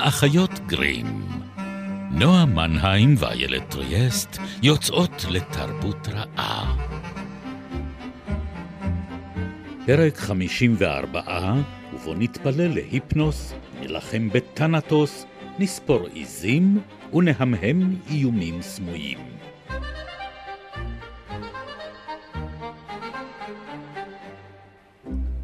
[0.00, 1.06] האחיות גרים.
[2.10, 6.76] נועה מנהיים ואיילת טריאסט יוצאות לתרבות רעה.
[9.86, 11.54] פרק 54,
[11.94, 15.26] ובו נתפלל להיפנוס, נלחם בטנטוס,
[15.58, 16.80] נספור עיזים
[17.12, 19.18] ונהמהם איומים סמויים.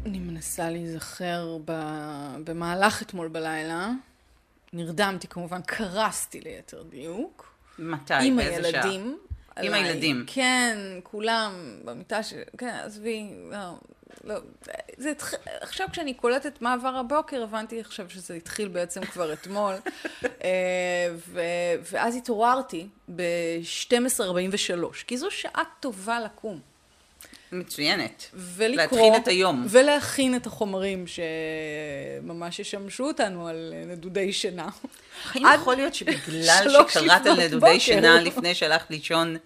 [0.05, 1.71] אני מנסה להיזכר ב...
[2.43, 3.91] במהלך אתמול בלילה.
[4.77, 7.53] נרדמתי כמובן, קרסתי ליתר דיוק.
[7.79, 8.13] מתי?
[8.21, 8.83] עם באיזה שעה?
[8.83, 9.17] הילדים.
[9.57, 9.83] עם עליי.
[9.83, 10.23] הילדים.
[10.27, 12.33] כן, כולם במיטה ש...
[12.57, 13.57] כן, עזבי, לא,
[14.23, 14.35] לא.
[14.97, 19.73] זה התחיל, עכשיו כשאני קולטת מה עבר הבוקר, הבנתי עכשיו שזה התחיל בעצם כבר אתמול.
[20.23, 21.41] אה, ו...
[21.91, 26.59] ואז התעוררתי ב-12.43, כי זו שעה טובה לקום.
[27.51, 28.25] מצוינת.
[28.33, 29.65] ולקרוא, להתחיל את היום.
[29.69, 34.67] ולהכין את החומרים שממש ישמשו אותנו על נדודי שינה.
[35.33, 37.79] האם יכול להיות שבגלל שקראת על נדודי.
[37.79, 39.37] שינה לפני שהלכת לישון,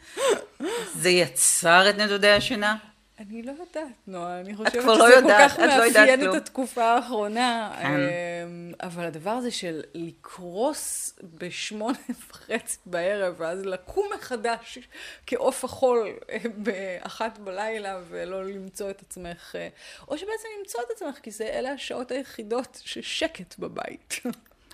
[0.96, 2.76] זה יצר את נדודי השינה?
[3.22, 6.38] אני לא יודעת, נועה, אני חושבת שזה לא כל יודעת, כך את לא מאפיין כלום.
[6.38, 7.74] את התקופה האחרונה.
[7.82, 7.86] כן.
[7.86, 11.98] אמ, אבל הדבר הזה של לקרוס בשמונה
[12.30, 14.80] וחצי בערב, ואז לקום מחדש
[15.28, 19.68] כעוף החול אה, באחת בלילה, ולא למצוא את עצמך, אה,
[20.08, 24.20] או שבעצם למצוא את עצמך, כי זה אלה השעות היחידות ששקט בבית.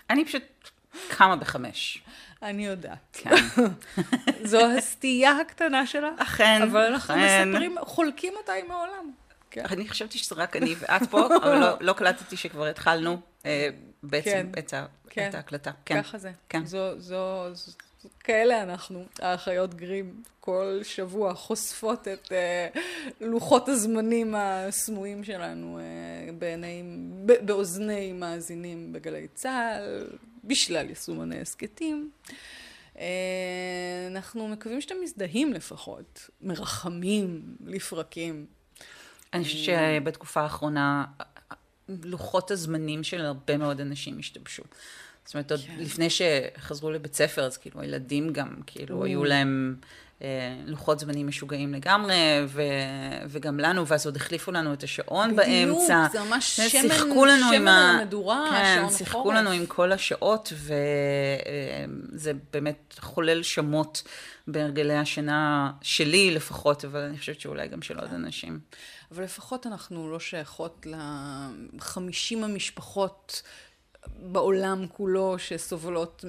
[0.09, 0.43] אני פשוט
[1.09, 2.01] קמה בחמש.
[2.43, 2.97] אני יודעת.
[3.13, 3.35] כן.
[4.43, 6.21] זו הסטייה הקטנה שלך.
[6.21, 7.49] אכן, אבל אנחנו אכן.
[7.49, 9.11] מספרים, חולקים אותה עם העולם.
[9.51, 9.63] כן.
[9.69, 13.69] אני חשבתי שזה רק אני ואת פה, אבל לא- לא קלטתי שכבר התחלנו אה,
[14.03, 15.29] בעצם כן, את ה- כן.
[15.29, 15.71] את ההקלטה.
[15.85, 16.01] כן.
[16.01, 16.31] ככה זה.
[16.49, 16.65] כן.
[16.65, 17.71] זו, זו, זו,
[18.19, 22.25] כאלה אנחנו, האחיות גרים, כל שבוע חושפות את
[22.75, 22.79] uh,
[23.21, 26.83] לוחות הזמנים הסמויים שלנו uh, בעיני,
[27.25, 30.07] ב- באוזני מאזינים בגלי צה"ל,
[30.47, 32.11] בשלל יישומני הסכתים.
[32.95, 32.99] Uh,
[34.07, 38.45] אנחנו מקווים שאתם מזדהים לפחות, מרחמים לפרקים.
[39.33, 41.05] אני חושבת שבתקופה האחרונה,
[41.89, 44.63] לוחות הזמנים של הרבה מאוד אנשים השתבשו.
[45.25, 45.75] זאת אומרת, עוד כן.
[45.79, 49.87] לפני שחזרו לבית ספר, אז כאילו הילדים גם, כאילו, היו להם אה,
[50.65, 52.15] לוחות זמנים משוגעים לגמרי,
[52.47, 52.61] ו,
[53.29, 55.45] וגם לנו, ואז עוד החליפו לנו את השעון בדיוק,
[55.77, 56.07] באמצע.
[56.11, 59.35] זה ממש כן, שמן- שיחקו שמן עם על המדורה, כן, שעון שיחקו החורף.
[59.35, 60.53] לנו עם כל השעות,
[62.13, 64.03] וזה באמת חולל שמות
[64.47, 68.59] בהרגלי השינה שלי לפחות, אבל אני חושבת שאולי גם של עוד אנשים.
[69.11, 70.87] אבל לפחות אנחנו לא שייכות
[71.73, 73.41] לחמישים המשפחות
[74.21, 76.25] בעולם כולו שסובלות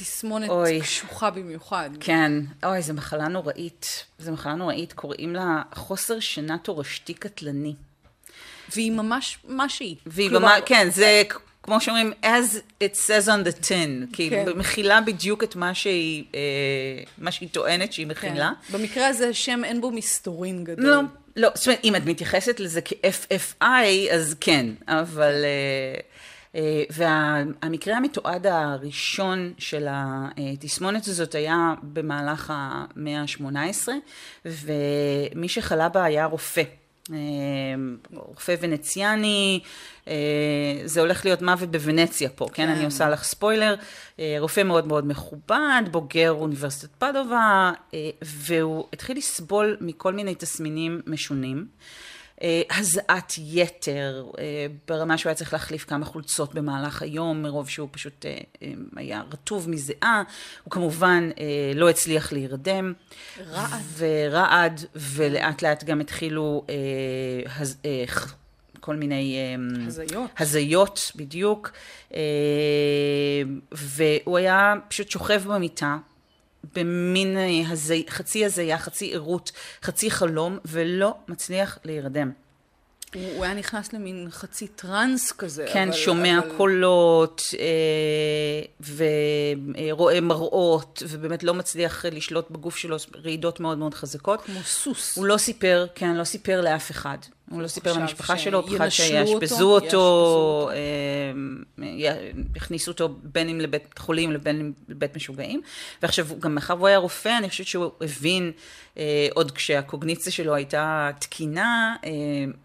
[0.00, 0.80] מתסמונת אוי.
[0.80, 1.90] קשוחה במיוחד.
[2.00, 2.32] כן,
[2.64, 4.04] אוי, זו מחלה נוראית.
[4.18, 7.74] זו מחלה נוראית, קוראים לה חוסר שינה תורשתי קטלני.
[8.74, 9.96] והיא ממש מה שהיא.
[10.06, 11.22] והיא כלומר, ממש, כן, זה
[11.62, 14.44] כמו שאומרים, as it says on the tin, כי כן.
[14.46, 16.40] היא מכילה בדיוק את מה שהיא, אה,
[17.18, 18.10] מה שהיא טוענת שהיא כן.
[18.10, 18.52] מכילה.
[18.70, 20.84] במקרה הזה שם אין בו מסתורין גדול.
[20.84, 21.00] לא,
[21.36, 23.64] לא, זאת אומרת, אם את מתייחסת לזה כ-FFI,
[24.12, 25.44] אז כן, אבל...
[25.44, 26.00] אה,
[26.90, 33.88] והמקרה המתועד הראשון של התסמונת הזאת היה במהלך המאה ה-18,
[34.44, 36.62] ומי שחלה בה היה רופא.
[37.10, 37.16] אה,
[38.14, 39.60] רופא ונציאני,
[40.08, 40.14] אה,
[40.84, 42.66] זה הולך להיות מוות בוונציה פה, כן?
[42.66, 42.68] כן.
[42.68, 43.74] אני עושה לך ספוילר.
[44.18, 51.00] אה, רופא מאוד מאוד מכובד, בוגר אוניברסיטת פדובה, אה, והוא התחיל לסבול מכל מיני תסמינים
[51.06, 51.66] משונים.
[52.42, 57.88] אה, הזעת יתר, אה, ברמה שהוא היה צריך להחליף כמה חולצות במהלך היום, מרוב שהוא
[57.90, 58.38] פשוט אה,
[58.96, 60.22] היה רטוב מזיעה.
[60.64, 61.30] הוא כמובן
[61.74, 62.92] לא הצליח להירדם.
[63.50, 63.82] רעד.
[63.96, 66.64] ורעד, ולאט לאט גם התחילו
[67.58, 67.76] הז,
[68.82, 69.36] כל מיני...
[69.36, 70.30] אה, הזיות.
[70.38, 71.72] הזיות, בדיוק.
[73.72, 75.96] והוא היה פשוט שוכב במיטה.
[76.74, 79.52] במין אה, הזי, חצי הזיה, חצי ערות,
[79.82, 82.30] חצי חלום, ולא מצליח להירדם.
[83.14, 85.66] הוא הוא היה נכנס למין חצי טראנס כזה.
[85.72, 88.94] כן, אבל- שומע אבל- קולות, אה,
[89.94, 94.40] ורואה מראות, ובאמת לא מצליח לשלוט בגוף שלו, רעידות מאוד מאוד חזקות.
[94.42, 95.16] כמו סוס.
[95.16, 97.18] הוא לא סיפר, כן, לא סיפר לאף אחד.
[97.50, 100.70] הוא לא סיפר למשפחה שלו, פחד שינשלו שיאשפזו אותו, אותו,
[101.78, 105.60] יאשפזו אה, אותו בין אם לבית חולים לבין אם לבית משוגעים.
[106.02, 108.52] ועכשיו, הוא- גם מאחר והוא היה רופא, אני חושבת שהוא הבין,
[108.98, 112.10] אה, עוד כשהקוגניציה שלו הייתה תקינה, אה,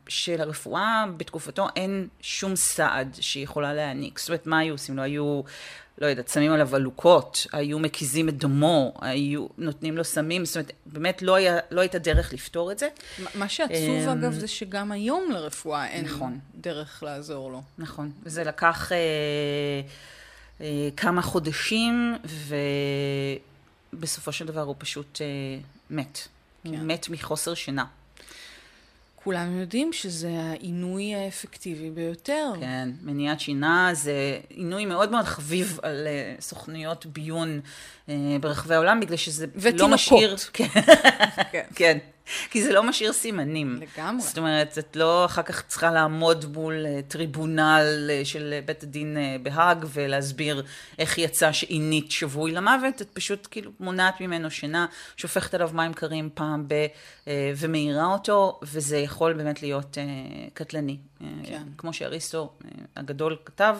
[0.07, 4.19] שלרפואה בתקופתו אין שום סעד שהיא יכולה להעניק.
[4.19, 5.03] זאת אומרת, מה היו עושים לו?
[5.03, 5.41] היו...
[5.97, 10.71] לא יודעת, שמים עליו עלוקות, היו מקיזים את דמו, היו נותנים לו סמים, זאת אומרת,
[10.85, 12.87] באמת לא, היה, לא הייתה דרך לפתור את זה.
[13.35, 16.39] מה שעצוב אגב זה שגם היום לרפואה אין נכון.
[16.55, 17.61] דרך לעזור לו.
[17.77, 18.97] נכון, וזה לקח אה,
[20.61, 22.17] אה, כמה חודשים,
[23.93, 25.27] ובסופו של דבר הוא פשוט אה,
[25.89, 26.19] מת.
[26.63, 26.69] כן.
[26.69, 27.85] הוא מת מחוסר שינה.
[29.27, 32.53] כולנו יודעים שזה העינוי האפקטיבי ביותר.
[32.59, 37.59] כן, מניעת שינה זה עינוי מאוד מאוד חביב על uh, סוכנויות ביון
[38.05, 38.09] uh,
[38.41, 39.45] ברחבי העולם, בגלל שזה
[39.77, 40.35] לא משאיר...
[40.35, 40.49] ותינוקות.
[41.51, 41.63] כן.
[41.75, 41.97] כן.
[42.51, 43.79] כי זה לא משאיר סימנים.
[43.81, 44.21] לגמרי.
[44.21, 49.17] זאת אומרת, את לא אחר כך צריכה לעמוד מול אה, טריבונל אה, של בית הדין
[49.17, 50.63] אה, בהאג ולהסביר
[50.99, 54.85] איך יצא שעינית שבוי למוות, את פשוט כאילו מונעת ממנו שינה,
[55.17, 56.85] שופכת עליו מים קרים פעם ב...
[57.57, 59.97] ומאירה אותו, וזה יכול באמת להיות
[60.53, 60.97] קטלני.
[61.43, 61.63] כן.
[61.77, 62.53] כמו שאריסטו
[62.95, 63.77] הגדול כתב,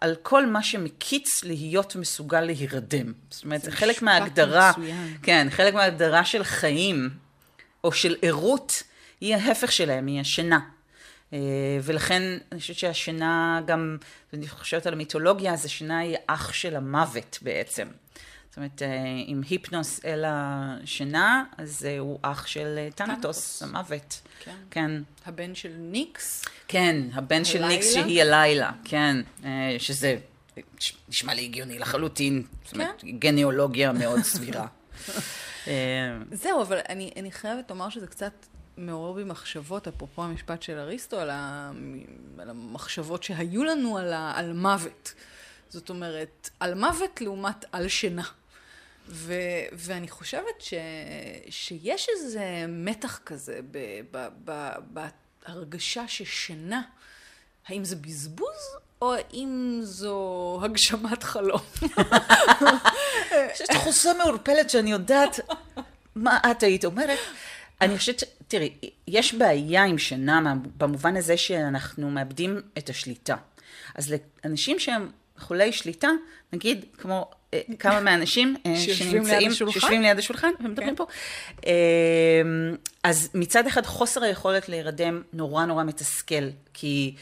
[0.00, 3.12] על כל מה שמקיץ להיות מסוגל להירדם.
[3.30, 5.16] זאת אומרת, זה חלק מההגדרה, מצוין.
[5.22, 7.10] כן, חלק מההגדרה של חיים.
[7.84, 8.82] או של ערות,
[9.20, 10.60] היא ההפך שלהם, היא השינה.
[11.32, 11.38] אה,
[11.82, 12.22] ולכן
[12.52, 13.96] אני חושבת שהשינה גם,
[14.34, 17.88] אני חושבת על המיתולוגיה, אז השינה היא אח של המוות בעצם.
[18.48, 18.88] זאת אומרת, אה,
[19.26, 24.20] אם היפנוס אל השינה, אז הוא אח של טנטוס, המוות.
[24.44, 24.56] כן.
[24.70, 24.90] כן.
[25.26, 26.44] הבן של ניקס?
[26.68, 29.16] כן, הבן של ניקס שהיא הלילה, כן.
[29.44, 30.16] אה, שזה
[31.08, 32.42] נשמע לי הגיוני לחלוטין.
[32.42, 32.58] כן.
[32.64, 34.66] זאת אומרת, גניאולוגיה מאוד סבירה.
[35.70, 38.32] אה, זהו, אבל אני, אני חייבת לומר שזה קצת
[38.76, 41.70] מעורר בי מחשבות, אפרופו המשפט של אריסטו, על, ה,
[42.38, 45.14] על המחשבות שהיו לנו על, ה, על מוות.
[45.68, 48.24] זאת אומרת, על מוות לעומת על שינה.
[49.08, 49.34] ו,
[49.72, 50.74] ואני חושבת ש,
[51.50, 53.78] שיש איזה מתח כזה ב,
[54.10, 56.82] ב, ב, בהרגשה ששינה,
[57.66, 61.60] האם זה בזבוז או האם זו הגשמת חלום?
[63.54, 65.40] יש תחושה מעורפלת שאני יודעת
[66.14, 67.18] מה את היית אומרת.
[67.80, 68.22] אני חושבת.
[68.48, 68.74] תראי,
[69.08, 73.36] יש בעיה עם שינה במובן הזה שאנחנו מאבדים את השליטה.
[73.94, 74.14] אז
[74.44, 76.08] לאנשים שהם חולי שליטה,
[76.52, 80.96] נגיד כמו אה, כמה מהאנשים אה, שנמצאים, שיושבים ליד השולחן ומדברים כן.
[80.96, 81.06] פה,
[81.66, 81.72] אה,
[83.04, 87.14] אז מצד אחד חוסר היכולת להירדם נורא נורא מתסכל, כי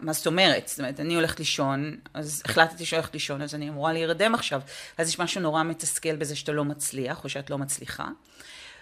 [0.00, 0.68] מה זאת אומרת?
[0.68, 4.60] זאת אומרת, אני הולכת לישון, אז החלטתי שאני הולכת לישון, אז אני אמורה להירדם עכשיו.
[4.98, 8.08] אז יש משהו נורא מתסכל בזה שאתה לא מצליח, או שאת לא מצליחה.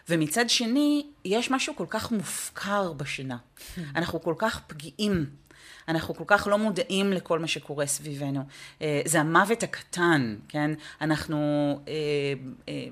[0.08, 3.37] ומצד שני, יש משהו כל כך מופקר בשינה.
[3.96, 5.26] אנחנו כל כך פגיעים.
[5.88, 8.44] אנחנו כל כך לא מודעים לכל מה שקורה סביבנו.
[8.82, 10.70] אה, זה המוות הקטן, כן?
[11.00, 11.38] אנחנו
[11.88, 11.93] אה,
[12.69, 12.84] אה,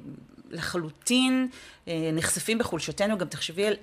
[0.50, 1.48] לחלוטין
[2.12, 3.18] נחשפים בחולשתנו.
[3.18, 3.74] גם תחשבי על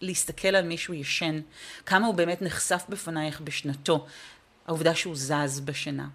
[0.00, 1.40] להסתכל על מישהו ישן,
[1.86, 4.06] כמה הוא באמת נחשף בפנייך בשנתו,
[4.66, 6.06] העובדה שהוא זז בשינה.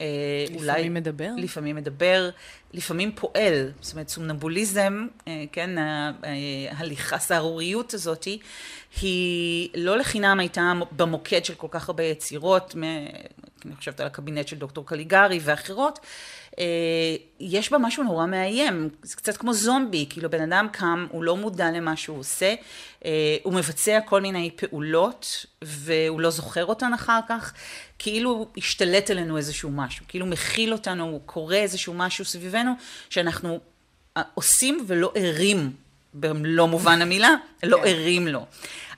[0.00, 0.06] אה,
[0.48, 1.30] לפעמים אולי, מדבר.
[1.36, 2.30] לפעמים מדבר,
[2.72, 5.70] לפעמים פועל, זאת אומרת סומנבוליזם, אה, כן,
[6.70, 8.26] ההליכה, הסהרוריות הזאת,
[9.00, 12.74] היא לא לחינם הייתה במוקד של כל כך הרבה יצירות,
[13.66, 16.04] אני חושבת על הקבינט של דוקטור קליגרי ואחרות, אה,
[17.40, 21.36] יש בה משהו נורא מאיים, זה קצת כמו זומבי, כאילו בן אדם קם, הוא לא
[21.36, 22.54] מודע למה שהוא עושה,
[23.04, 27.52] אה, הוא מבצע כל מיני פעולות והוא לא זוכר אותן אחר כך,
[27.98, 32.72] כאילו השתלט עלינו איזשהו משהו, כאילו מכיל אותנו, הוא קורא איזשהו משהו סביבנו,
[33.10, 33.60] שאנחנו
[34.16, 35.72] אה, עושים ולא ערים
[36.14, 37.82] במלוא מובן המילה, לא כן.
[37.88, 38.46] ערים לו.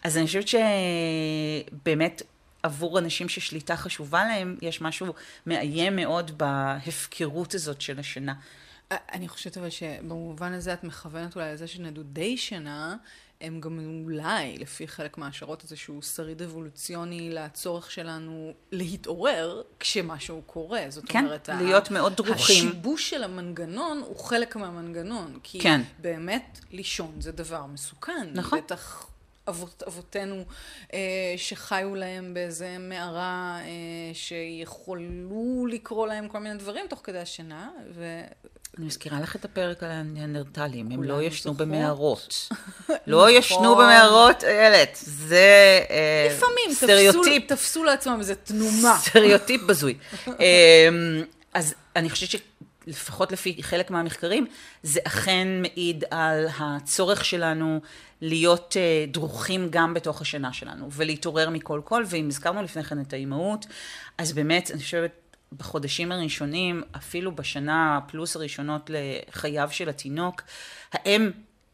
[0.05, 2.23] אז אני חושבת שבאמת
[2.63, 5.15] עבור אנשים ששליטה חשובה להם, יש משהו
[5.47, 8.35] מאיים מאוד בהפקרות הזאת של השינה.
[9.13, 12.97] אני חושבת אבל שבמובן הזה את מכוונת אולי לזה שנדודי שינה
[13.41, 20.81] הם גם אולי, לפי חלק מההשערות, איזשהו שריד אבולוציוני לצורך שלנו להתעורר כשמשהו קורה.
[20.89, 22.69] זאת כן, אומרת, להיות ה- מאוד דרוכים.
[22.69, 25.39] השיבוש של המנגנון הוא חלק מהמנגנון.
[25.43, 25.81] כי כן.
[25.99, 28.31] באמת, לישון זה דבר מסוכן.
[28.35, 28.59] נכון.
[28.59, 29.07] בטח
[29.49, 30.45] אבות, אבותינו
[30.95, 30.99] אה,
[31.37, 37.71] שחיו להם באיזה מערה אה, שיכולו לקרוא להם כל מיני דברים תוך כדי השינה.
[37.95, 38.21] ו...
[38.79, 42.49] אני מזכירה לך את הפרק על הניאנדרטלים, הם לא ישנו במערות.
[43.07, 43.85] לא ישנו נכון.
[43.85, 47.49] במערות, איילת, זה אה, לפעמים סטריאוטיפ.
[47.49, 48.97] תפסו לעצמם איזה תנומה.
[48.99, 49.99] סטריאוטיפ בזוי.
[50.27, 52.37] אמ, אז אני חושבת ש...
[52.87, 54.47] לפחות לפי חלק מהמחקרים,
[54.83, 57.81] זה אכן מעיד על הצורך שלנו
[58.21, 63.13] להיות uh, דרוכים גם בתוך השינה שלנו, ולהתעורר מכל קול, ואם הזכרנו לפני כן את
[63.13, 63.67] האימהות,
[64.19, 65.11] אז באמת, אני חושבת,
[65.57, 70.43] בחודשים הראשונים, אפילו בשנה פלוס הראשונות לחייו של התינוק,
[70.93, 71.31] האם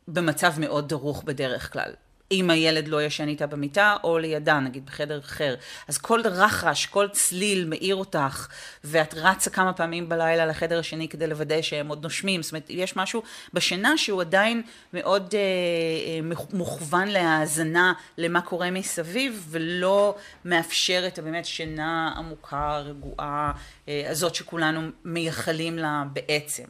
[0.08, 1.92] במצב מאוד דרוך בדרך כלל.
[2.30, 5.54] אם הילד לא ישן איתה במיטה, או לידה, נגיד בחדר אחר.
[5.88, 8.48] אז כל רחש, כל צליל מאיר אותך,
[8.84, 12.42] ואת רצה כמה פעמים בלילה לחדר השני כדי לוודא שהם עוד נושמים.
[12.42, 19.46] זאת אומרת, יש משהו בשינה שהוא עדיין מאוד אה, אה, מוכוון להאזנה למה קורה מסביב,
[19.50, 23.52] ולא מאפשר את הבאמת שינה עמוקה, רגועה,
[23.88, 26.64] אה, הזאת שכולנו מייחלים לה בעצם.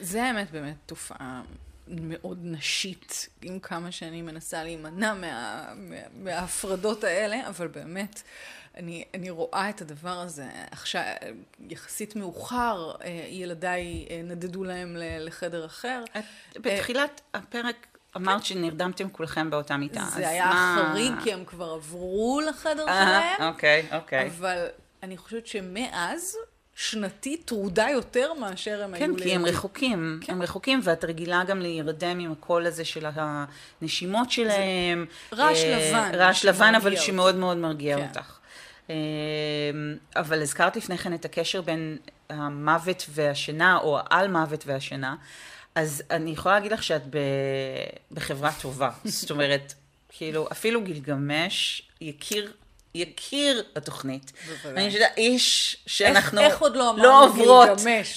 [0.00, 1.42] זה האמת באמת תופעה
[1.90, 8.22] מאוד נשית, עם כמה שאני מנסה להימנע מה, מה, מההפרדות האלה, אבל באמת,
[8.76, 10.48] אני, אני רואה את הדבר הזה.
[10.70, 11.02] עכשיו,
[11.68, 16.04] יחסית מאוחר, אה, ילדיי אה, נדדו להם לחדר אחר.
[16.16, 16.24] את,
[16.60, 20.04] בתחילת הפרק אמרת שנרדמתם כולכם באותה מיטה.
[20.14, 20.90] זה היה מה...
[20.92, 23.52] חריג, כי הם כבר עברו לחדר שלהם.
[23.52, 24.26] אוקיי, אוקיי.
[24.28, 24.66] אבל
[25.02, 26.36] אני חושבת שמאז
[26.80, 29.16] שנתי טרודה יותר מאשר הם כן, היו.
[29.16, 30.20] כן, כי הם רחוקים.
[30.22, 30.32] כן.
[30.32, 35.06] הם רחוקים, ואת רגילה גם להירדם עם הקול הזה של הנשימות שלהם.
[35.32, 36.14] רעש אה, לבן.
[36.14, 36.96] רעש לבן, אבל.
[36.96, 38.08] שמאוד מאוד מרגיע כן.
[38.08, 38.38] אותך.
[38.90, 38.94] אה,
[40.16, 41.98] אבל הזכרת לפני כן את הקשר בין
[42.30, 45.16] המוות והשינה, או על מוות והשינה.
[45.74, 47.02] אז אני יכולה להגיד לך שאת
[48.12, 48.90] בחברה טובה.
[49.04, 49.74] זאת אומרת,
[50.16, 52.52] כאילו, אפילו גילגמש יכיר
[52.94, 54.32] יכיר התוכנית.
[54.64, 57.68] אני חושבת, איש שאנחנו איך, איך לא, לא עוברות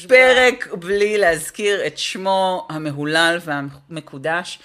[0.07, 0.75] פרק ב...
[0.75, 4.59] בלי להזכיר את שמו המהולל והמקודש.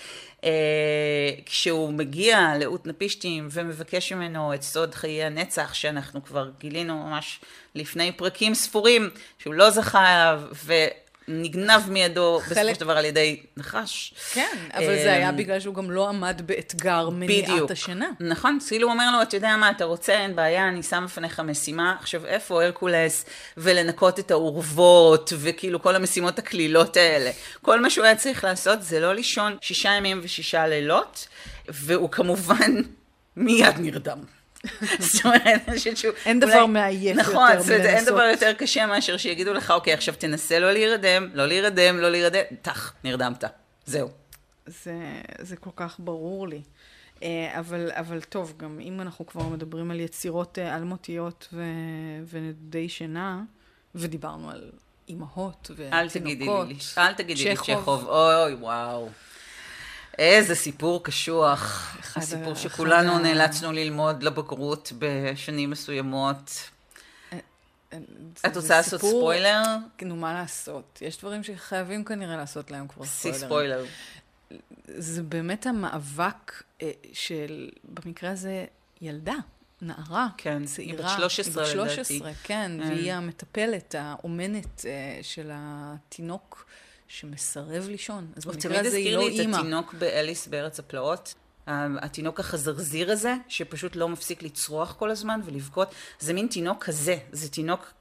[0.44, 7.40] אה, כשהוא מגיע לאותנפישטים ומבקש ממנו את סוד חיי הנצח, שאנחנו כבר גילינו ממש
[7.74, 10.42] לפני פרקים ספורים, שהוא לא זכה אליו,
[11.28, 12.58] נגנב מידו חלק...
[12.58, 14.14] בסופו של דבר על ידי נחש.
[14.32, 17.70] כן, אבל זה היה אמ, בגלל שהוא גם לא עמד באתגר מניעת בדיוק.
[17.70, 18.06] השינה.
[18.20, 21.96] נכון, הוא אומר לו, אתה יודע מה, אתה רוצה, אין בעיה, אני שם בפניך משימה.
[22.00, 23.24] עכשיו, איפה הרקולס
[23.56, 27.30] ולנקות את האורוות, וכאילו כל המשימות הקלילות האלה.
[27.62, 31.28] כל מה שהוא היה צריך לעשות זה לא לישון שישה ימים ושישה לילות,
[31.68, 32.72] והוא כמובן
[33.36, 34.37] מיד נרדם.
[34.98, 36.12] זאת אומרת, אני חושבת שהוא...
[36.24, 40.58] אין דבר מעייף יותר נכון, אין דבר יותר קשה מאשר שיגידו לך, אוקיי, עכשיו תנסה
[40.58, 43.44] לא להירדם, לא להירדם, לא להירדם, טח, נרדמת.
[43.86, 44.08] זהו.
[45.38, 46.62] זה כל כך ברור לי.
[47.22, 51.54] אה, אבל, אבל טוב, גם אם אנחנו כבר מדברים על יצירות אה, אלמותיות
[52.28, 53.42] ונדודי שינה,
[53.94, 54.70] ודיברנו על
[55.08, 55.92] אימהות ותינוקות.
[55.92, 59.08] אל תגידי לי, אל תגידי לי צ'כוב, אוי, וואו.
[60.18, 61.96] איזה סיפור קשוח.
[62.16, 63.18] הסיפור שכולנו ה...
[63.18, 66.70] נאלצנו ללמוד לבגרות בשנים מסוימות.
[67.32, 67.38] אה,
[67.92, 67.98] אה,
[68.46, 69.62] את רוצה לעשות ספוילר?
[70.02, 70.98] נו, מה לעשות?
[71.02, 73.38] יש דברים שחייבים כנראה לעשות להם כבר ספוילר.
[73.38, 73.84] סי ספוילר.
[74.86, 78.64] זה באמת המאבק אה, של, במקרה הזה,
[79.00, 79.36] ילדה.
[79.82, 81.78] נערה, כן, צעירה, היא בת 13 לדעתי.
[81.78, 84.84] היא בת 13, כן, והיא המטפלת, האומנת
[85.22, 86.66] של התינוק
[87.08, 88.26] שמסרב לישון.
[88.36, 89.30] אז במקרה הזה היא לא אימא.
[89.30, 91.34] תמיד הזכיר לי את התינוק באליס בארץ הפלאות.
[92.02, 97.48] התינוק החזרזיר הזה, שפשוט לא מפסיק לצרוח כל הזמן ולבכות, זה מין תינוק כזה, זה
[97.48, 97.92] תינוק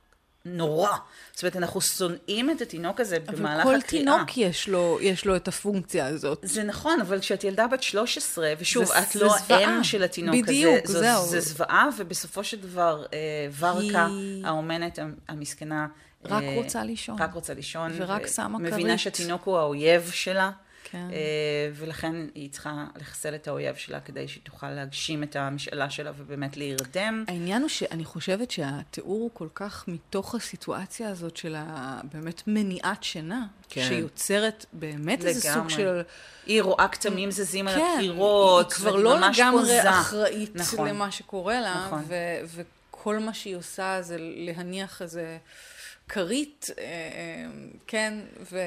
[0.46, 0.90] נורא.
[1.34, 3.64] זאת אומרת, אנחנו שונאים את התינוק הזה במהלך הקריאה.
[3.64, 6.40] אבל כל תינוק יש לו, יש לו את הפונקציה הזאת.
[6.44, 10.86] זה נכון, אבל כשאת ילדה בת 13, ושוב, זה, את לא האם של התינוק בדיוק,
[10.86, 11.26] הזה, זהו.
[11.26, 13.18] זה זוועה, ובסופו של דבר, אה,
[13.60, 14.46] ורקה, היא...
[14.46, 15.88] האומנת המסכנה,
[16.30, 17.22] רק אה, רוצה לישון.
[17.22, 17.92] רק רוצה לישון.
[17.98, 18.74] ורק שמה כרית.
[18.74, 20.52] מבינה שהתינוק הוא האויב שלה.
[20.92, 21.08] כן.
[21.12, 26.12] אה, ולכן היא צריכה לחסל את האויב שלה כדי שהיא תוכל להגשים את המשאלה שלה
[26.18, 27.24] ובאמת להירדם.
[27.28, 31.56] העניין הוא שאני חושבת שהתיאור הוא כל כך מתוך הסיטואציה הזאת של
[32.14, 33.86] באמת מניעת שינה, כן.
[33.88, 35.30] שיוצרת באמת לגמרי.
[35.30, 36.02] איזה סוג של...
[36.46, 40.88] היא רואה כתמים זזים כן, על הקירות, היא כבר לא לגמרי אחראית נכון.
[40.88, 42.04] למה שקורה לה, נכון.
[42.08, 45.38] ו- וכל מה שהיא עושה זה להניח איזה...
[46.10, 47.46] כרית, אה, אה,
[47.88, 48.14] כן,
[48.52, 48.60] ו...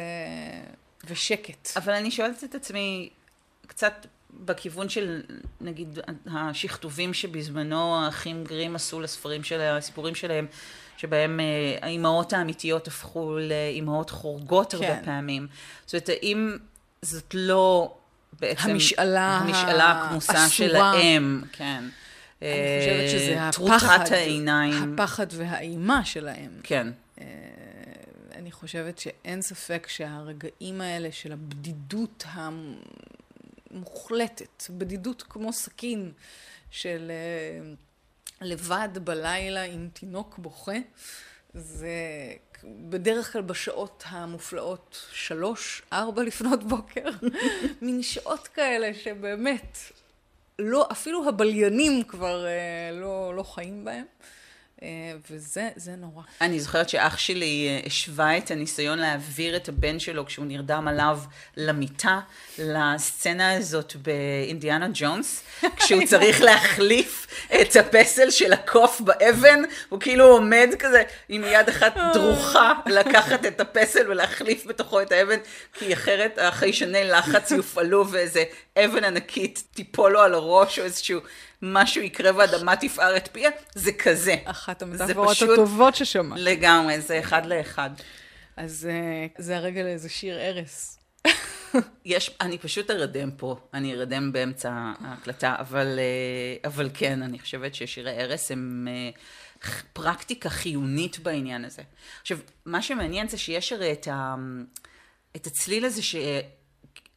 [1.04, 1.68] ושקט.
[1.76, 3.08] אבל אני שואלת את עצמי,
[3.66, 5.22] קצת בכיוון של,
[5.60, 10.46] נגיד, השכתובים שבזמנו האחים גרים עשו לספרים של הסיפורים שלהם,
[10.96, 14.76] שבהם אה, האימהות האמיתיות הפכו לאימהות חורגות כן.
[14.76, 15.46] הרבה פעמים.
[15.86, 16.56] זאת אומרת, האם
[17.02, 17.94] זאת לא
[18.40, 18.70] בעצם...
[18.70, 21.84] המשאלה המשאלה הכמוסה של האם, כן.
[22.42, 24.94] אני חושבת שזה הפחד, העיניים.
[24.94, 26.50] הפחד והאימה שלהם.
[26.62, 26.88] כן.
[28.34, 32.24] אני חושבת שאין ספק שהרגעים האלה של הבדידות
[33.70, 36.12] המוחלטת, בדידות כמו סכין
[36.70, 37.60] של אה,
[38.40, 40.76] לבד בלילה עם תינוק בוכה,
[41.54, 41.90] זה
[42.64, 47.10] בדרך כלל בשעות המופלאות שלוש, ארבע לפנות בוקר,
[47.82, 49.78] מין שעות כאלה שבאמת,
[50.58, 54.04] לא, אפילו הבליינים כבר אה, לא, לא חיים בהם.
[54.82, 54.88] אה,
[55.30, 56.22] וזה זה נורא.
[56.40, 61.18] אני זוכרת שאח שלי אה, השווה את הניסיון להעביר את הבן שלו כשהוא נרדם עליו
[61.56, 62.20] למיטה,
[62.58, 65.42] לסצנה הזאת באינדיאנה ג'ונס,
[65.76, 67.26] כשהוא צריך להחליף
[67.60, 73.60] את הפסל של הקוף באבן, הוא כאילו עומד כזה עם יד אחת דרוכה לקחת את
[73.60, 75.38] הפסל ולהחליף בתוכו את האבן,
[75.74, 78.44] כי אחרת החיישני לחץ יופעלו ואיזה
[78.76, 81.20] אבן ענקית תיפול לו על הראש או איזשהו
[81.62, 84.34] משהו יקרה ואדמה תפער את פיה, זה כזה.
[84.44, 86.38] אחת המטאפורות הטובות ששמעת.
[86.40, 87.90] לגמרי, זה אחד לאחד.
[88.56, 90.96] אז אה, זה הרגע לאיזה שיר ערש.
[92.04, 97.74] יש, אני פשוט ארדם פה, אני ארדם באמצע ההקלטה, אבל, אה, אבל כן, אני חושבת
[97.74, 99.10] ששירי ערש הם אה,
[99.92, 101.82] פרקטיקה חיונית בעניין הזה.
[102.20, 104.34] עכשיו, מה שמעניין זה שיש הרי את, ה,
[105.36, 106.16] את הצליל הזה ש...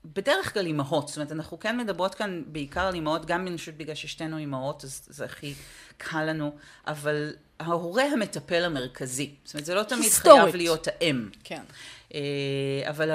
[0.05, 3.95] בדרך כלל אימהות, זאת אומרת, אנחנו כן מדברות כאן בעיקר על אימהות, גם פשוט בגלל
[3.95, 5.53] ששתינו אימהות, אז זה הכי
[5.97, 6.55] קל לנו,
[6.87, 10.41] אבל ההורה המטפל המרכזי, זאת אומרת, זה לא תמיד היסטורית.
[10.41, 11.29] חייב להיות האם.
[11.43, 11.61] כן.
[12.13, 12.19] אה,
[12.89, 13.09] אבל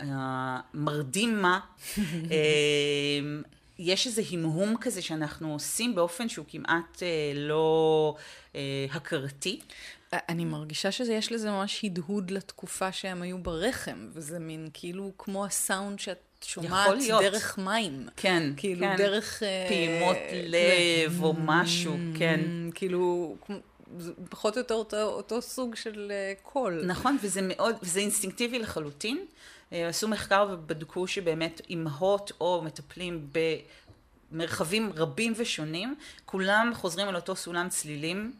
[0.00, 1.60] המרדים מה,
[1.98, 1.98] אה,
[3.78, 8.16] יש איזה המהום כזה שאנחנו עושים באופן שהוא כמעט אה, לא
[8.90, 9.60] הכרתי.
[10.12, 15.98] אני מרגישה שיש לזה ממש הדהוד לתקופה שהם היו ברחם, וזה מין כאילו כמו הסאונד
[15.98, 18.08] שאת שומעת דרך מים.
[18.16, 18.96] כן, כאילו כן.
[18.96, 19.42] דרך...
[19.68, 22.40] פעימות uh, לב או משהו, כן.
[22.74, 23.36] כאילו...
[24.30, 26.82] פחות או יותר אותו, אותו סוג של uh, קול.
[26.86, 29.26] נכון, וזה מאוד, וזה אינסטינקטיבי לחלוטין.
[29.70, 33.28] Uh, עשו מחקר ובדקו שבאמת אימהות או מטפלים
[34.32, 35.94] במרחבים רבים ושונים,
[36.24, 38.32] כולם חוזרים על אותו סולם צלילים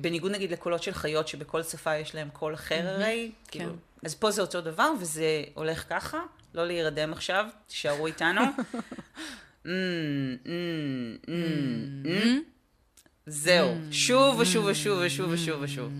[0.00, 3.58] בניגוד נגיד לקולות של חיות שבכל שפה יש להם קול אחר הרי, כן.
[3.58, 3.72] כאילו,
[4.04, 6.18] אז פה זה אותו דבר וזה הולך ככה,
[6.54, 8.40] לא להירדם עכשיו, תישארו איתנו.
[9.64, 12.54] mm, mm, mm, mm.
[13.26, 15.92] זהו, שוב ושוב ושוב ושוב ושוב ושוב.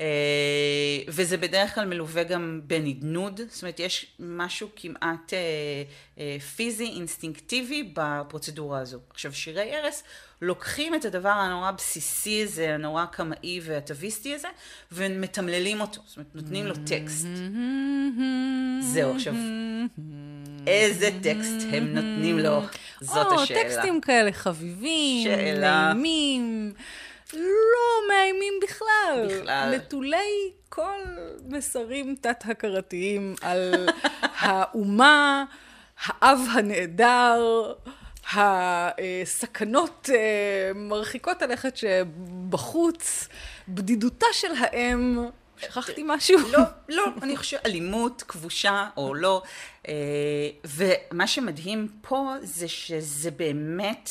[0.00, 5.38] אה, וזה בדרך כלל מלווה גם בנדנוד, זאת אומרת יש משהו כמעט אה,
[6.18, 8.98] אה, פיזי, אינסטינקטיבי בפרוצדורה הזו.
[9.10, 10.02] עכשיו שירי ערש
[10.42, 14.48] לוקחים את הדבר הנורא בסיסי הזה, הנורא קמאי והתוויסטי הזה,
[14.92, 17.26] ומתמללים אותו, זאת אומרת נותנים לו טקסט.
[18.80, 19.34] זהו עכשיו,
[20.66, 22.60] איזה טקסט הם נותנים לו?
[23.00, 23.60] זאת השאלה.
[23.60, 26.72] או, טקסטים כאלה חביבים, נעימים.
[27.34, 29.28] לא מאיימים בכלל.
[29.30, 29.74] בכלל.
[29.76, 30.98] נטולי כל
[31.46, 33.88] מסרים תת-הכרתיים על
[34.40, 35.44] האומה,
[36.04, 37.72] האב הנעדר,
[38.32, 43.28] הסכנות אה, מרחיקות הלכת שבחוץ,
[43.68, 45.18] בדידותה של האם.
[45.58, 46.38] שכחתי משהו?
[46.50, 46.58] לא,
[46.88, 49.42] לא, אני חושבת, אלימות כבושה או לא.
[49.88, 49.94] אה,
[50.64, 54.10] ומה שמדהים פה זה שזה באמת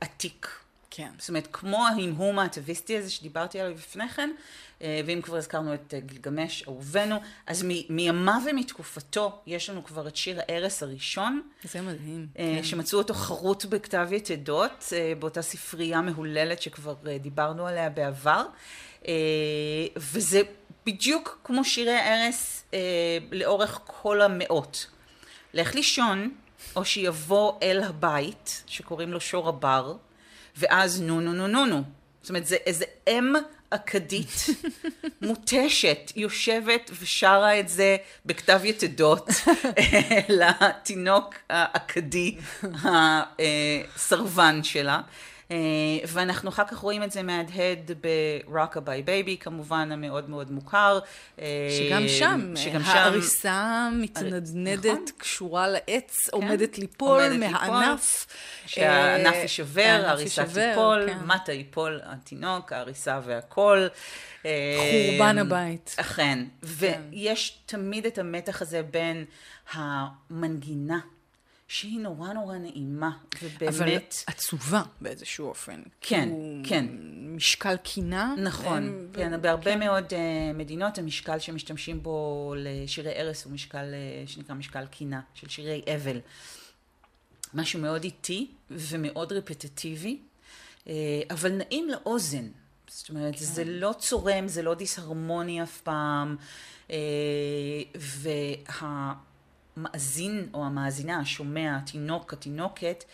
[0.00, 0.63] עתיק.
[0.96, 1.10] כן.
[1.18, 4.30] זאת אומרת, כמו ההמהום האטביסטי הזה שדיברתי עליו לפני כן,
[4.82, 10.16] אה, ואם כבר הזכרנו את אה, גילגמש אהובנו, אז מימיו ומתקופתו יש לנו כבר את
[10.16, 11.42] שיר הארס הראשון.
[11.64, 12.26] זה מדהים.
[12.38, 12.64] אה, כן.
[12.64, 18.46] שמצאו אותו חרוט בכתב יתדות, באותה ספרייה מהוללת שכבר דיברנו עליה בעבר.
[19.96, 20.42] וזה
[20.86, 22.64] בדיוק כמו שירי הארס
[23.32, 24.86] לאורך כל המאות.
[25.54, 26.34] לך לישון,
[26.76, 29.96] או שיבוא אל הבית, שקוראים לו שור הבר,
[30.56, 31.82] ואז נו נו נו נו נו.
[32.22, 33.34] זאת אומרת, זה איזה אם
[33.70, 34.46] אכדית
[35.22, 39.28] מותשת, יושבת ושרה את זה בכתב יתדות
[40.40, 42.36] לתינוק האכדי
[42.84, 45.00] הסרבן שלה.
[45.50, 45.56] אה,
[46.08, 50.98] ואנחנו אחר כך רואים את זה מהדהד ב-Rockabye Baby, כמובן המאוד מאוד מוכר.
[51.38, 51.46] אה,
[51.78, 55.04] שגם שם, שגם העריסה שם, מתנדנדת, נכון.
[55.18, 56.36] קשורה לעץ, כן.
[56.36, 58.26] עומדת ליפול עומדת מהענף.
[58.66, 61.18] שהענף יישבר, העריסה תיפול, כן.
[61.26, 63.86] מטה ייפול התינוק, העריסה והכל.
[64.42, 65.96] חורבן הבית.
[66.00, 66.38] אכן.
[66.80, 67.00] כן.
[67.12, 69.24] ויש תמיד את המתח הזה בין
[69.72, 70.98] המנגינה
[71.74, 73.10] שהיא נורא נורא נעימה,
[73.42, 73.74] ובאמת...
[73.74, 75.82] אבל עצובה באיזשהו אופן.
[76.00, 76.28] כן,
[76.64, 76.86] כן.
[77.36, 78.34] משקל קינה.
[78.38, 79.78] נכון, כן, בהרבה כן.
[79.78, 80.14] מאוד uh,
[80.54, 86.20] מדינות המשקל שמשתמשים בו לשירי ערש הוא משקל uh, שנקרא משקל קינה, של שירי אבל.
[87.54, 90.18] משהו מאוד איטי ומאוד רפטטיבי,
[90.84, 90.88] uh,
[91.30, 92.48] אבל נעים לאוזן.
[92.88, 93.44] זאת אומרת, כן.
[93.44, 96.36] זה לא צורם, זה לא דיסהרמוני אף פעם,
[96.88, 96.92] uh,
[97.98, 99.14] וה...
[99.76, 103.04] המאזין או המאזינה, השומע, התינוק, התינוקת,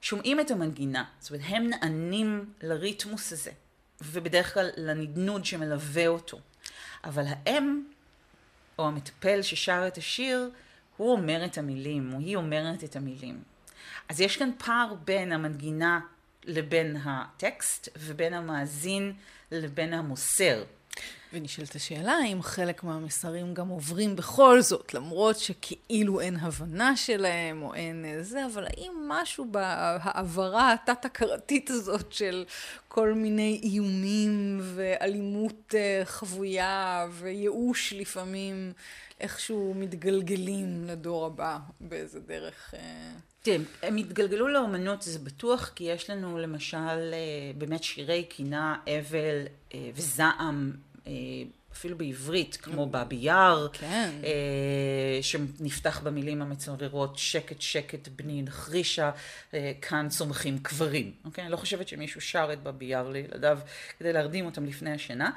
[0.00, 1.04] שומעים את המנגינה.
[1.20, 3.50] זאת אומרת, הם נענים לריתמוס הזה,
[4.00, 6.40] ובדרך כלל לנדנוד שמלווה אותו.
[7.04, 7.84] אבל האם,
[8.78, 10.50] או המטפל ששר את השיר,
[10.96, 13.42] הוא אומר את המילים, או היא אומרת את המילים.
[14.08, 16.00] אז יש כאן פער בין המנגינה
[16.44, 19.12] לבין הטקסט ובין המאזין
[19.50, 20.64] לבין המוסר.
[21.32, 27.74] ונשאלת השאלה האם חלק מהמסרים גם עוברים בכל זאת, למרות שכאילו אין הבנה שלהם או
[27.74, 32.44] אין זה, אבל האם משהו בהעברה התת-הכרתית הזאת של
[32.88, 38.72] כל מיני איומים ואלימות אה, חבויה וייאוש לפעמים,
[39.20, 42.74] איכשהו מתגלגלים לדור הבא באיזה דרך...
[42.74, 46.76] אה, תראה, הם התגלגלו לאומנות, זה בטוח, כי יש לנו למשל
[47.12, 49.46] אה, באמת שירי קינה, אבל
[49.94, 50.89] וזעם אה,
[51.72, 54.10] אפילו בעברית, כמו באבי יער, כן.
[54.24, 59.10] אה, שנפתח במילים המצוררות, שקט שקט בני נחרישה,
[59.54, 61.12] אה, כאן צומחים קברים.
[61.24, 61.44] אוקיי?
[61.44, 63.58] אני לא חושבת שמישהו שר את באבי יער לילדיו
[63.98, 65.30] כדי להרדים אותם לפני השינה,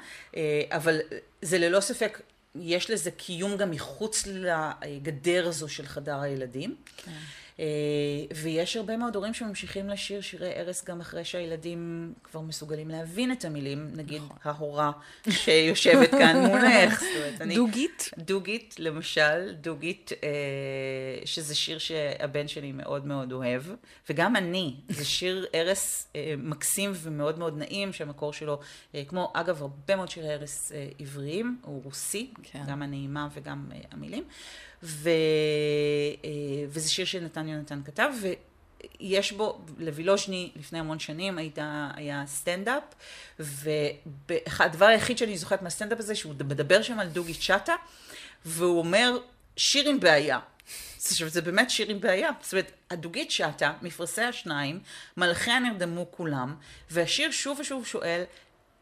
[0.70, 1.00] אבל
[1.42, 2.20] זה ללא ספק,
[2.54, 6.76] יש לזה קיום גם מחוץ לגדר הזו של חדר הילדים.
[6.96, 7.12] כן.
[7.60, 7.64] אה,
[8.34, 13.44] ויש הרבה מאוד הורים שממשיכים לשיר שירי ערש גם אחרי שהילדים כבר מסוגלים להבין את
[13.44, 14.36] המילים, נגיד נכון.
[14.44, 14.92] ההורה
[15.30, 17.02] שיושבת כאן מולך.
[17.54, 18.10] דוגית?
[18.18, 20.28] דוגית, למשל, דוגית, אה,
[21.24, 23.62] שזה שיר שהבן שלי מאוד מאוד אוהב,
[24.10, 28.60] וגם אני, זה שיר ערש אה, מקסים ומאוד מאוד נעים, שהמקור שלו,
[29.08, 32.62] כמו אגב הרבה מאוד שירי ערש עבריים, הוא רוסי, כן.
[32.68, 34.24] גם הנעימה וגם המילים.
[34.84, 35.10] ו,
[36.24, 36.30] אה,
[36.68, 38.08] וזה שיר שנתן יונתן כתב,
[39.00, 42.82] ויש בו, לווילוז'ני לפני המון שנים הייתה, היה סטנדאפ,
[43.38, 47.74] והדבר היחיד שאני זוכרת מהסטנדאפ הזה, שהוא מדבר שם על דוגי צ'אטה,
[48.44, 49.18] והוא אומר,
[49.56, 50.38] שיר עם בעיה.
[51.06, 52.30] עכשיו, זה באמת שיר עם בעיה.
[52.42, 54.80] זאת אומרת, הדוגית שטה, מפרשי השניים,
[55.16, 56.54] מלכיה נרדמו כולם,
[56.90, 58.24] והשיר שוב ושוב שואל,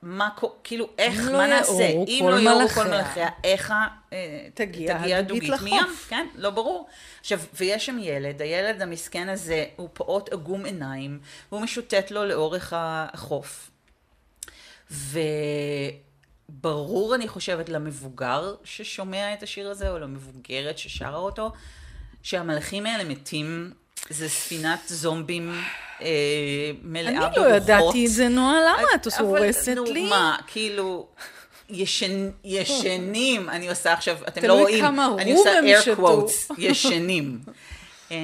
[0.02, 0.28] מה,
[0.64, 1.88] כאילו, איך, מה לא נעשה?
[1.88, 3.70] אם לא יאורו כל מלאכיה, איך
[4.12, 5.84] אה, תגיע הדוגית מים?
[6.08, 6.88] כן, לא ברור.
[7.20, 11.20] עכשיו, ויש שם ילד, הילד המסכן הזה הוא פעוט עגום עיניים,
[11.52, 13.70] והוא משוטט לו לאורך החוף.
[16.50, 21.52] וברור, אני חושבת, למבוגר ששומע את השיר הזה, או למבוגרת ששרה אותו,
[22.22, 23.72] שהמלאכים האלה מתים
[24.10, 25.54] זה ספינת זומבים
[26.00, 26.06] אה,
[26.82, 27.38] מלאה ברוכות.
[27.38, 30.02] אני לא ידעתי את זה, נועה, למה את הורסת לי?
[30.02, 31.06] נו, מה, כאילו...
[31.72, 34.84] ישן, ישנים, אני עושה עכשיו, אתם לא רואים,
[35.18, 37.40] אני עושה air quotes, ישנים.
[38.10, 38.16] אמ,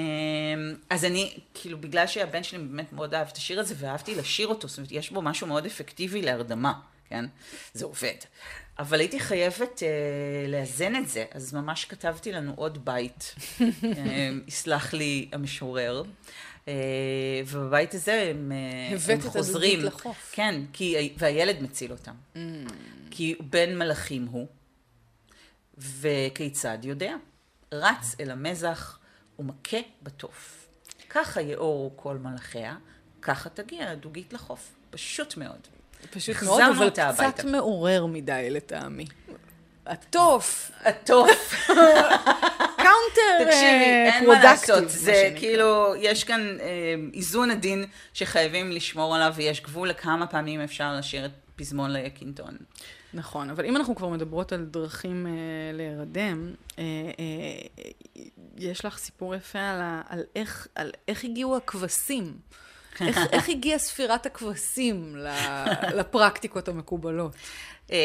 [0.90, 4.68] אז אני, כאילו, בגלל שהבן שלי באמת מאוד אהב את השיר הזה, ואהבתי לשיר אותו,
[4.68, 6.72] זאת אומרת, יש בו משהו מאוד אפקטיבי להרדמה,
[7.08, 7.24] כן?
[7.72, 8.14] זה עובד.
[8.78, 13.62] אבל הייתי חייבת uh, לאזן את זה, אז ממש כתבתי לנו עוד בית, uh,
[14.48, 16.02] יסלח לי המשורר.
[16.64, 16.68] Uh,
[17.46, 19.80] ובבית הזה הם, uh, הם חוזרים.
[19.80, 20.30] הבאת את לחוף.
[20.34, 22.14] כן, כי, והילד מציל אותם.
[22.34, 22.38] Mm.
[23.10, 24.46] כי בן מלאכים הוא,
[25.78, 27.14] וכיצד יודע?
[27.72, 28.98] רץ אל המזח
[29.38, 30.66] ומכה בתוף.
[31.10, 32.76] ככה יאורו כל מלאכיה,
[33.22, 34.74] ככה תגיע הדוגית לחוף.
[34.90, 35.68] פשוט מאוד.
[36.10, 37.46] פשוט מאוד, אבל קצת הביתה.
[37.46, 39.06] מעורר מדי לטעמי.
[39.86, 40.70] התוף.
[40.80, 41.54] התוף.
[42.76, 49.32] counterproductive, תקשיבי, אין מה לעשות, זה כאילו, יש כאן אה, איזון עדין שחייבים לשמור עליו,
[49.36, 52.56] ויש גבול לכמה פעמים אפשר לשיר את פזמון ליקינטון.
[53.14, 55.32] נכון, אבל אם אנחנו כבר מדברות על דרכים אה,
[55.72, 56.84] להירדם, אה,
[57.18, 58.22] אה,
[58.56, 62.36] יש לך סיפור יפה על, ה, על, איך, על איך הגיעו הכבשים.
[63.06, 65.16] איך, איך הגיעה ספירת הכבשים
[65.94, 67.32] לפרקטיקות המקובלות?
[67.90, 67.96] אמ,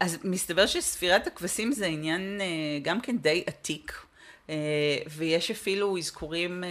[0.00, 2.46] אז מסתבר שספירת הכבשים זה עניין אה,
[2.82, 3.92] גם כן די עתיק,
[4.50, 4.54] אה,
[5.10, 6.68] ויש אפילו אזכורים, אה,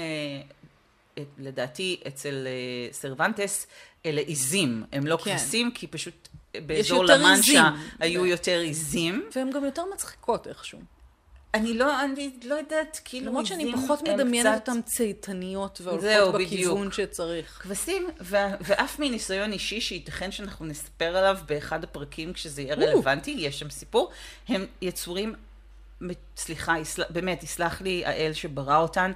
[1.38, 2.48] לדעתי, אצל
[2.92, 3.68] סרוונטס,
[4.06, 5.38] אלה עיזים, הם לא כן.
[5.38, 9.30] כבשים, כי פשוט באזור למאנשה היו יותר עיזים.
[9.36, 10.95] והן גם יותר מצחיקות איכשהו.
[11.56, 14.70] אני לא, אני לא יודעת, כאילו, למרות שאני פחות מדמיינת קצת...
[14.70, 16.94] אותן צייתניות והולכות בכיוון בדיוק.
[16.94, 17.60] שצריך.
[17.62, 23.60] כבשים, ו- ואף מניסיון אישי שייתכן שאנחנו נספר עליו באחד הפרקים כשזה יהיה רלוונטי, יש
[23.60, 24.12] שם סיפור,
[24.48, 25.36] הם יצורים,
[26.38, 27.04] סליחה, יסל...
[27.10, 29.12] באמת, יסלח לי האל שברא אותן,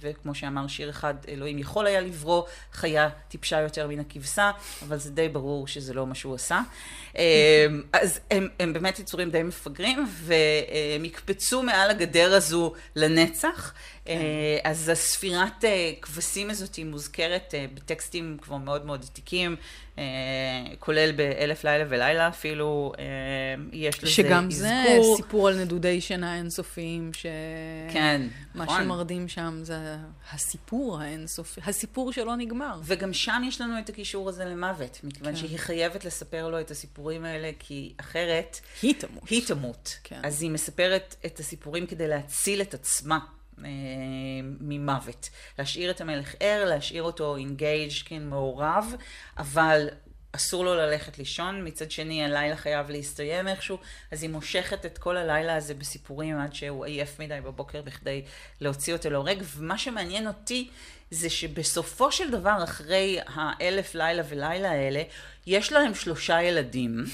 [0.00, 4.50] וכמו שאמר שיר אחד, אלוהים יכול היה לברוא חיה טיפשה יותר מן הכבשה,
[4.88, 6.60] אבל זה די ברור שזה לא מה שהוא עשה.
[7.18, 13.72] אה, אז הם, הם באמת יצורים די מפגרים, והם יקפצו מעל הגדר הזו לנצח.
[14.04, 14.20] כן.
[14.64, 15.64] אז הספירת
[16.02, 19.56] כבשים הזאת היא מוזכרת בטקסטים כבר מאוד מאוד עתיקים.
[19.98, 20.04] אה,
[20.78, 23.04] כולל באלף לילה ולילה אפילו, אה,
[23.72, 24.68] יש לזה שגם אזכור.
[24.70, 27.26] שגם זה סיפור על נדודי שינה אינסופיים, ש...
[27.92, 28.22] כן,
[28.54, 28.82] מה נכון.
[28.82, 29.96] שמרדים שם זה
[30.32, 32.80] הסיפור האינסופי, הסיפור שלא נגמר.
[32.84, 35.38] וגם שם יש לנו את הקישור הזה למוות, מכיוון כן.
[35.38, 38.60] שהיא חייבת לספר לו את הסיפורים האלה, כי אחרת...
[38.82, 39.28] היא תמות.
[39.28, 39.96] היא תמות.
[40.04, 40.20] כן.
[40.22, 43.18] אז היא מספרת את הסיפורים כדי להציל את עצמה.
[43.58, 43.70] אה,
[44.60, 45.30] ממוות.
[45.58, 48.94] להשאיר את המלך ער, להשאיר אותו אינגייג', כן, מעורב,
[49.38, 49.88] אבל
[50.32, 53.78] אסור לו ללכת לישון, מצד שני הלילה חייב להסתיים איכשהו,
[54.10, 58.22] אז היא מושכת את כל הלילה הזה בסיפורים עד שהוא עייף מדי בבוקר בכדי
[58.60, 60.70] להוציא אותו להורג, ומה שמעניין אותי
[61.10, 65.02] זה שבסופו של דבר, אחרי האלף לילה ולילה האלה,
[65.46, 67.04] יש להם שלושה ילדים.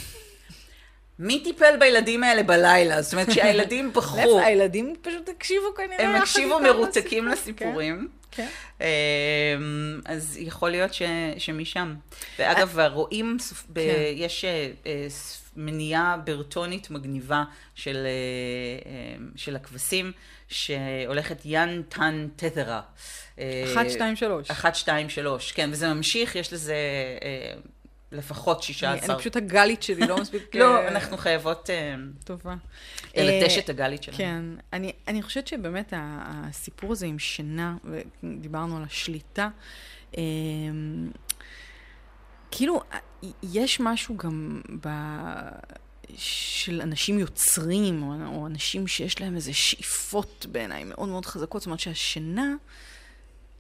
[1.19, 3.03] מי טיפל בילדים האלה בלילה?
[3.03, 4.39] זאת אומרת שהילדים בחרו.
[4.39, 6.05] הילדים פשוט הקשיבו כנראה.
[6.05, 8.09] הם הקשיבו מרותקים לסיפורים.
[8.31, 8.49] כן.
[8.81, 8.87] אמ,
[10.05, 11.03] אז יכול להיות ש,
[11.39, 11.95] שמשם.
[12.39, 13.37] ואגב, רואים,
[13.75, 13.81] כן.
[14.15, 15.07] יש אה, אה,
[15.57, 20.13] מניעה ברטונית מגניבה של, אה, של הכבשים,
[20.49, 22.81] שהולכת יאן טאן תת'רה.
[23.65, 24.51] אחת, שתיים, שלוש.
[24.51, 26.77] אחת, שתיים, שלוש, כן, וזה ממשיך, יש לזה
[28.13, 29.13] לפחות שישה עשר.
[29.13, 30.55] אני פשוט הגלית שלי לא מספיק...
[30.55, 31.71] לא, אנחנו חייבות...
[32.25, 32.55] טובה.
[33.17, 34.19] ללטש את הגלית שלנו.
[34.19, 34.45] כן.
[34.73, 39.49] אני, אני חושבת שבאמת הסיפור הזה עם שינה, ודיברנו על השליטה,
[42.51, 42.81] כאילו,
[43.43, 44.89] יש משהו גם ב...
[46.17, 51.67] של אנשים יוצרים, או, או אנשים שיש להם איזה שאיפות בעיניי מאוד מאוד חזקות, זאת
[51.67, 52.55] אומרת שהשינה...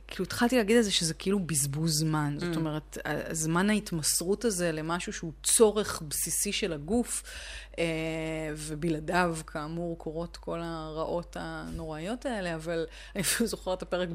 [0.09, 2.37] כאילו התחלתי להגיד את זה שזה כאילו בזבוז זמן.
[2.37, 2.44] Mm.
[2.44, 2.99] זאת אומרת,
[3.31, 7.23] זמן ההתמסרות הזה למשהו שהוא צורך בסיסי של הגוף,
[7.79, 7.85] אה,
[8.57, 14.09] ובלעדיו, כאמור, קורות כל הרעות הנוראיות האלה, אבל אני אפילו זוכרת את הפרק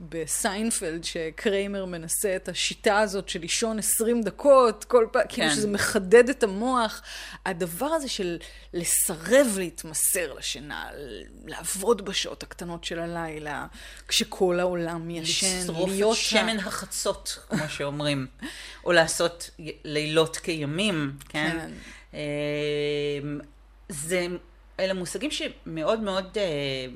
[0.00, 5.42] בסיינפלד, שקריימר מנסה את השיטה הזאת של לישון 20 דקות, כל פעם, כאילו כן.
[5.42, 7.02] כאילו שזה מחדד את המוח.
[7.46, 8.38] הדבר הזה של
[8.74, 10.90] לסרב להתמסר לשינה,
[11.46, 13.66] לעבוד בשעות הקטנות של הלילה,
[14.08, 15.88] כשכל העולם ישן, להיות...
[15.88, 18.26] לשרוף את שמן החצות, כמו שאומרים,
[18.84, 19.50] או לעשות
[19.84, 21.58] לילות כימים, כן?
[21.58, 21.70] כן.
[22.14, 23.40] אמ,
[23.88, 24.26] זה,
[24.80, 26.86] אלה מושגים שמאוד מאוד אה,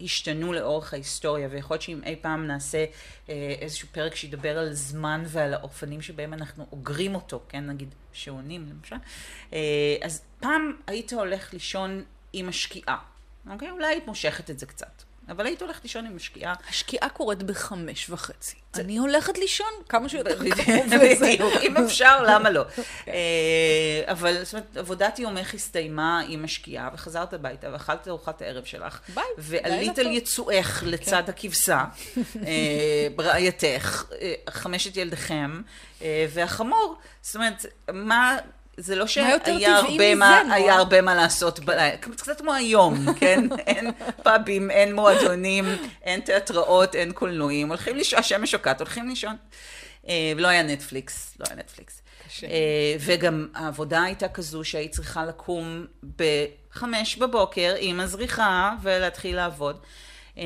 [0.00, 2.84] השתנו לאורך ההיסטוריה, ויכול להיות שאם אי פעם נעשה
[3.28, 8.66] אה, איזשהו פרק שידבר על זמן ועל האופנים שבהם אנחנו אוגרים אותו, כן, נגיד שעונים
[8.70, 8.96] למשל,
[9.52, 12.98] אה, אז פעם היית הולך לישון עם השקיעה,
[13.50, 13.70] אוקיי?
[13.70, 15.02] אולי היית מושכת את זה קצת.
[15.30, 16.54] אבל היית הולכת לישון עם השקיעה.
[16.68, 18.56] השקיעה קורית בחמש וחצי.
[18.74, 21.16] אני הולכת לישון כמה שיותר קרוב לזה.
[21.20, 22.64] בדיוק, אם אפשר, למה לא?
[23.08, 23.14] אה,
[24.06, 29.00] אבל זאת אומרת, עבודת יומך הסתיימה עם השקיעה, וחזרת הביתה, ואכלת ארוחת הערב שלך.
[29.14, 31.32] ביי, ועלית על יצואך לצד כן.
[31.32, 31.84] הכבשה,
[32.46, 35.62] אה, ברעייתך, אה, חמשת ילדיכם,
[36.32, 36.96] והחמור.
[37.22, 38.36] זאת אומרת, מה...
[38.76, 39.36] זה לא שהיה
[39.78, 43.44] הרבה מה, היה הרבה מה לעשות בלילה, קצת כמו היום, כן?
[43.66, 43.90] אין
[44.22, 45.64] פאבים, אין מועדונים,
[46.02, 49.36] אין תיאטראות, אין קולנועים, הולכים לישון, השמש שוקעת, הולכים לישון.
[50.08, 52.02] אה, ולא היה נטפליקס, לא היה נטפליקס.
[52.28, 52.46] קשה.
[52.46, 59.80] אה, וגם העבודה הייתה כזו שהיית צריכה לקום בחמש בבוקר עם הזריחה ולהתחיל לעבוד.
[60.38, 60.44] אה,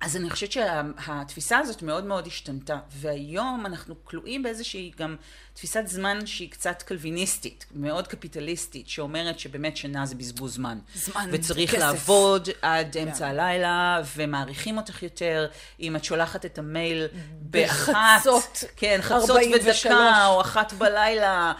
[0.00, 5.16] אז אני חושבת שהתפיסה הזאת מאוד מאוד השתנתה, והיום אנחנו כלואים באיזושהי גם
[5.54, 10.78] תפיסת זמן שהיא קצת קלוויניסטית, מאוד קפיטליסטית, שאומרת שבאמת שינה זה בזבוז זמן.
[10.94, 11.80] זמן, וצריך כסף.
[11.80, 12.98] לעבוד עד yeah.
[12.98, 15.48] אמצע הלילה, ומעריכים אותך יותר,
[15.80, 17.06] אם את שולחת את המייל
[17.40, 21.52] באחת, בחצות, כן, חצות ודקה, או אחת בלילה,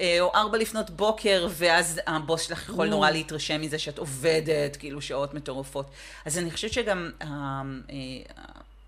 [0.00, 5.00] אה, או ארבע לפנות בוקר, ואז הבוס שלך יכול נורא להתרשם מזה שאת עובדת, כאילו
[5.00, 5.90] שעות מטורפות.
[6.24, 7.10] אז אני חושבת שגם...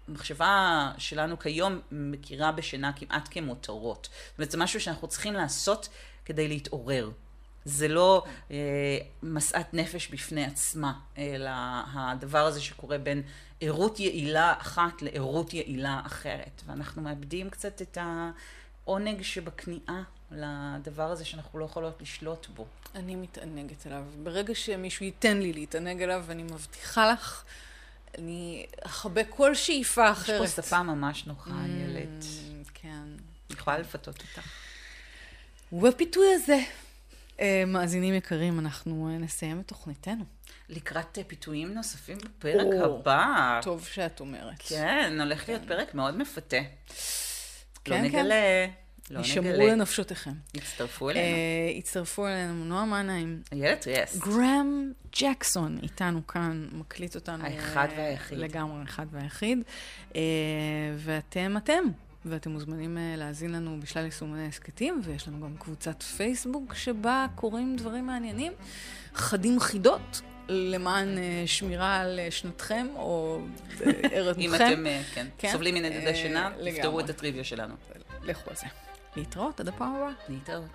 [0.08, 4.08] המחשבה שלנו כיום מכירה בשינה כמעט כמותרות.
[4.30, 5.88] זאת אומרת, זה משהו שאנחנו צריכים לעשות
[6.24, 7.10] כדי להתעורר.
[7.64, 11.50] זה לא אה, משאת נפש בפני עצמה, אלא
[11.94, 13.22] הדבר הזה שקורה בין
[13.60, 16.62] ערות יעילה אחת לערות יעילה אחרת.
[16.66, 22.66] ואנחנו מאבדים קצת את העונג שבכניעה לדבר הזה שאנחנו לא יכולות לשלוט בו.
[22.94, 24.04] אני מתענגת עליו.
[24.22, 27.44] ברגע שמישהו ייתן לי להתענג עליו, אני מבטיחה לך
[28.18, 30.44] אני אכבה כל שאיפה אחרת.
[30.44, 32.22] יש פה שפה ממש נוחה, איילת.
[32.22, 32.88] Mm, כן.
[33.50, 34.48] אני יכולה לפתות אותה.
[35.72, 36.58] ובפיתוי הזה,
[37.40, 40.24] אה, מאזינים יקרים, אנחנו אה, נסיים את תוכניתנו.
[40.68, 43.60] לקראת אה, פיתויים נוספים בפרק הבא.
[43.62, 44.54] טוב שאת אומרת.
[44.58, 46.56] כן, הולך להיות פרק מאוד מפתה.
[46.56, 46.64] לא
[47.84, 48.66] כן, נגלה.
[49.10, 49.64] לא נגלה.
[49.64, 50.30] לנפשותיכם.
[50.54, 51.26] הצטרפו אלינו.
[51.26, 53.42] Uh, הצטרפו אלינו, נועה מנהיים.
[53.52, 54.18] איילת ריאסט.
[54.18, 57.44] גרם ג'קסון איתנו כאן, מקליט אותנו.
[57.44, 58.38] האחד uh, והיחיד.
[58.38, 59.62] לגמרי, האחד והיחיד.
[60.12, 60.14] Uh,
[60.96, 61.84] ואתם, אתם.
[62.24, 67.76] ואתם מוזמנים uh, להאזין לנו בשלל יישומי הסכתים, ויש לנו גם קבוצת פייסבוק שבה קורים
[67.76, 68.52] דברים מעניינים.
[69.14, 71.08] חדים חידות, למען
[71.46, 73.40] שמירה על שנתכם, או
[74.12, 77.74] ערב אם אתם, כן, כן, סובלים מנדודי שינה, תפתרו את הטריוויה שלנו.
[78.22, 78.66] לכו על זה.
[79.18, 80.10] להתראות עד הפעם הבאה.
[80.28, 80.70] להתראות.